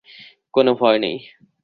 কোনো 0.53 0.71
ভয় 0.73 0.97
নেই। 0.97 1.17